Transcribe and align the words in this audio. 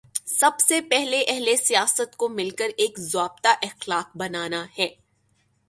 سب 0.25 0.51
سے 0.67 0.81
پہلے 0.81 1.23
اہل 1.27 1.55
سیاست 1.55 2.15
کو 2.17 2.29
مل 2.29 2.49
کر 2.49 2.69
ایک 2.77 2.99
ضابطۂ 2.99 3.49
اخلاق 3.61 4.17
بنانا 4.17 4.65
ہے۔ 4.79 4.87